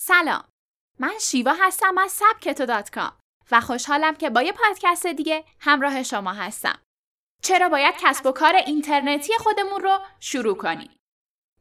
[0.00, 0.44] سلام.
[0.98, 3.12] من شیوا هستم از سبکتو دات کام
[3.50, 6.82] و خوشحالم که با یه پادکست دیگه همراه شما هستم.
[7.42, 10.90] چرا باید کسب و کار اینترنتی خودمون رو شروع کنیم؟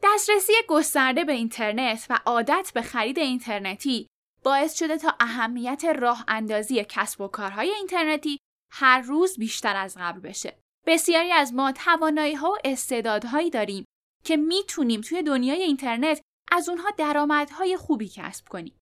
[0.04, 4.08] دسترسی گسترده به اینترنت و عادت به خرید اینترنتی
[4.44, 8.38] باعث شده تا اهمیت راه اندازی کسب و کارهای اینترنتی
[8.72, 10.60] هر روز بیشتر از قبل بشه.
[10.86, 13.86] بسیاری از ما توانایی ها و استعدادهایی داریم
[14.24, 18.78] که می‌تونیم توی دنیای اینترنت از اونها درآمدهای خوبی کسب کنیم.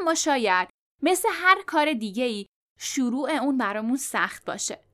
[0.00, 0.68] اما شاید
[1.02, 2.46] مثل هر کار دیگه ای
[2.78, 4.84] شروع اون برامون سخت باشه.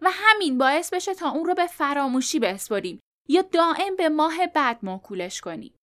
[0.00, 4.78] و همین باعث بشه تا اون رو به فراموشی بسپریم یا دائم به ماه بعد
[4.82, 5.74] موکولش کنیم.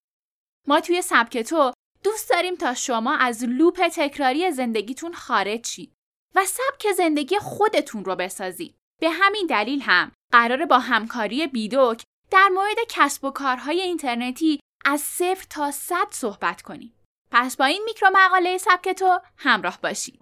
[0.68, 5.94] ما توی سبک تو دوست داریم تا شما از لوپ تکراری زندگیتون خارج شید
[6.36, 8.76] و سبک زندگی خودتون رو بسازید.
[9.02, 15.02] به همین دلیل هم قرار با همکاری بیدوک در مورد کسب و کارهای اینترنتی از
[15.02, 16.94] صفر تا صد صحبت کنیم.
[17.32, 20.20] پس با این میکرو مقاله سبک تو همراه باشید.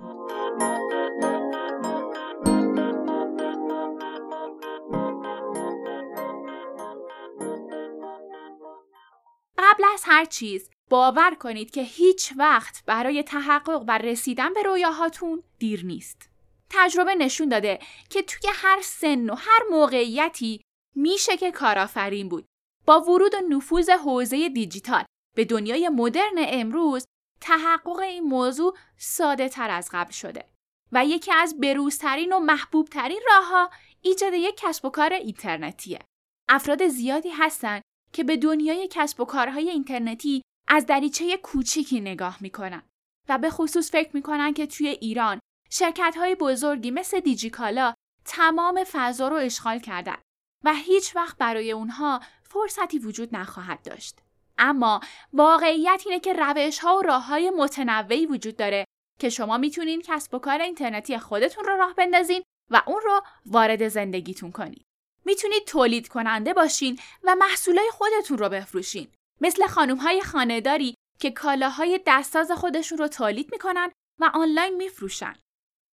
[9.58, 15.44] قبل از هر چیز باور کنید که هیچ وقت برای تحقق و رسیدن به رویاهاتون
[15.60, 16.30] دیر نیست.
[16.70, 20.62] تجربه نشون داده که توی هر سن و هر موقعیتی
[20.96, 22.46] میشه که کارآفرین بود.
[22.86, 25.04] با ورود و نفوذ حوزه دیجیتال
[25.36, 27.06] به دنیای مدرن امروز
[27.42, 30.46] تحقق این موضوع ساده تر از قبل شده
[30.92, 33.70] و یکی از بروزترین و محبوب ترین راهها
[34.02, 36.00] ایجاد یک کسب و کار اینترنتیه.
[36.50, 37.82] افراد زیادی هستن
[38.14, 42.84] که به دنیای کسب و کارهای اینترنتی از دریچه کوچیکی نگاه می‌کنن
[43.30, 45.40] و به خصوص فکر می‌کنن که توی ایران
[45.70, 47.94] شرکت های بزرگی مثل دیجیکالا
[48.26, 50.18] تمام فضا رو اشغال کردن
[50.64, 52.20] و هیچ وقت برای اونها
[52.54, 54.20] فرصتی وجود نخواهد داشت.
[54.58, 55.00] اما
[55.34, 58.86] واقعیت اینه که روش ها و راه های متنوعی وجود داره
[59.20, 63.88] که شما می‌تونین کسب و کار اینترنتی خودتون رو راه بندازین و اون رو وارد
[63.88, 64.86] زندگیتون کنید.
[65.26, 69.08] می‌تونید تولید کننده باشین و محصولای خودتون رو بفروشین.
[69.42, 75.36] مثل خانم های خانهداری که کالاهای دستاز خودشون رو تولید می‌کنن و آنلاین میفروشن.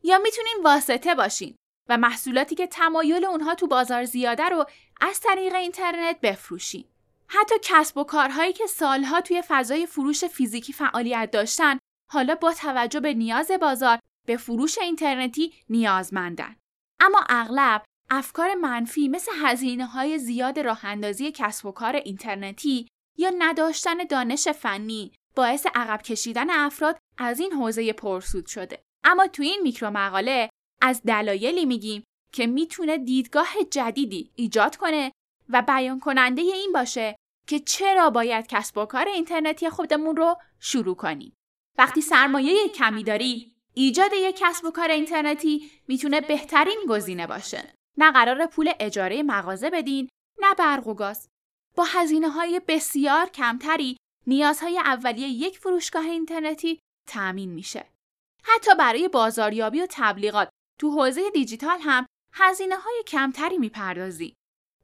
[0.04, 1.56] یا می‌تونین واسطه باشین
[1.90, 4.66] و محصولاتی که تمایل اونها تو بازار زیاده رو
[5.02, 6.86] از طریق اینترنت بفروشین.
[7.28, 11.78] حتی کسب و کارهایی که سالها توی فضای فروش فیزیکی فعالیت داشتن
[12.12, 16.56] حالا با توجه به نیاز بازار به فروش اینترنتی نیازمندن.
[17.00, 23.32] اما اغلب افکار منفی مثل هزینه های زیاد راه اندازی کسب و کار اینترنتی یا
[23.38, 28.84] نداشتن دانش فنی باعث عقب کشیدن افراد از این حوزه پرسود شده.
[29.04, 30.50] اما تو این میکرو مقاله
[30.82, 32.04] از دلایلی میگیم
[32.34, 35.12] که می‌تونه دیدگاه جدیدی ایجاد کنه
[35.50, 37.16] و بیان کننده این باشه
[37.48, 41.34] که چرا باید کسب و کار اینترنتی خودمون رو شروع کنیم.
[41.78, 47.74] وقتی سرمایه کمی داری، ایجاد یک کسب و کار اینترنتی می‌تونه بهترین گزینه باشه.
[47.98, 50.10] نه قرار پول اجاره مغازه بدین،
[50.42, 51.28] نه برق و گاز.
[51.76, 53.98] با هزینه های بسیار کمتری
[54.28, 57.86] نیازهای اولیه یک فروشگاه اینترنتی تأمین میشه.
[58.44, 64.34] حتی برای بازاریابی و تبلیغات تو حوزه دیجیتال هم هزینه های کمتری می‌پردازی.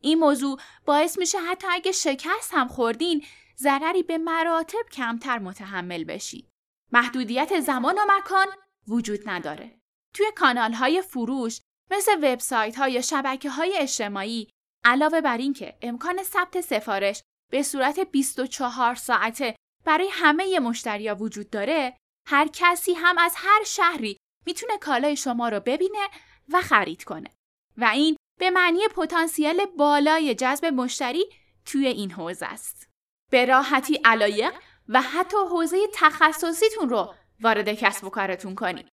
[0.01, 3.25] این موضوع باعث میشه حتی اگه شکست هم خوردین
[3.57, 6.49] ضرری به مراتب کمتر متحمل بشید.
[6.91, 8.47] محدودیت زمان و مکان
[8.87, 9.79] وجود نداره.
[10.13, 11.61] توی کانال های فروش
[11.91, 14.49] مثل وبسایت های شبکه های اجتماعی
[14.85, 21.97] علاوه بر اینکه امکان ثبت سفارش به صورت 24 ساعته برای همه مشتریا وجود داره
[22.27, 26.07] هر کسی هم از هر شهری می‌تونه کالای شما رو ببینه
[26.49, 27.29] و خرید کنه
[27.77, 31.25] و این به معنی پتانسیل بالای جذب مشتری
[31.65, 32.89] توی این حوزه است.
[33.31, 34.53] به راحتی علایق
[34.89, 38.87] و حتی حوزه تخصصیتون رو وارد کسب و کارتون کنید.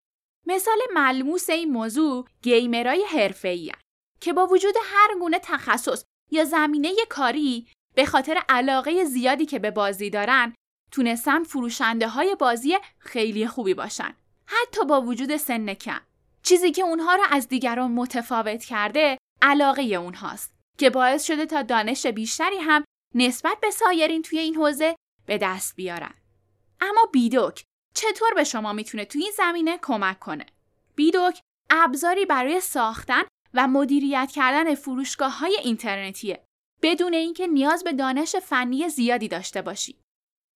[0.47, 3.71] مثال ملموس این موضوع گیمرای حرفه‌ای
[4.21, 9.71] که با وجود هر گونه تخصص یا زمینه کاری به خاطر علاقه زیادی که به
[9.71, 10.53] بازی دارن
[10.91, 14.15] تونستن فروشنده های بازی خیلی خوبی باشن.
[14.51, 16.01] حتی با وجود سن کم.
[16.43, 22.07] چیزی که اونها رو از دیگران متفاوت کرده علاقه اونهاست که باعث شده تا دانش
[22.07, 22.83] بیشتری هم
[23.15, 24.95] نسبت به سایرین توی این حوزه
[25.25, 26.13] به دست بیارن.
[26.81, 27.63] اما بیدوک
[27.95, 30.45] چطور به شما می‌تونه توی این زمینه کمک کنه؟
[30.95, 33.21] بیدوک ابزاری برای ساختن
[33.53, 36.43] و مدیریت کردن فروشگاه های اینترنتیه
[36.81, 40.01] بدون اینکه نیاز به دانش فنی زیادی داشته باشی.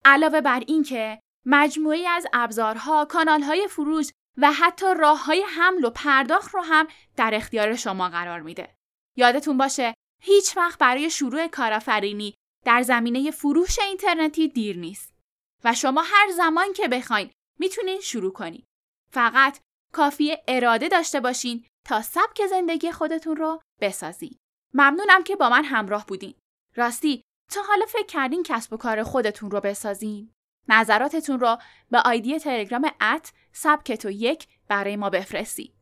[0.06, 6.53] علاوه بر اینکه مجموعی از ابزارها، کانالهای فروش و حتی راه های حمل و پرداخت
[6.53, 8.75] رو هم در اختیار شما قرار میده.
[9.18, 9.94] یادتون باشه
[10.24, 12.33] هیچ وقت برای شروع کارآفرینی
[12.65, 15.15] در زمینه فروش اینترنتی دیر نیست.
[15.63, 18.63] و شما هر زمان که بخواین می‌تونین شروع کنین.
[19.12, 19.59] فقط
[19.94, 24.38] کافی اراده داشته باشین تا سبک زندگی خودتون رو بسازین.
[24.74, 26.33] ممنونم که با من همراه بودین.
[26.75, 27.21] راستی
[27.51, 30.34] تا حالا فکر کردین کسب و کار خودتون رو بسازین؟
[30.69, 31.57] نظراتتون رو
[31.91, 35.73] به آیدی تلگرام ات سبکتو یک برای ما بفرستید.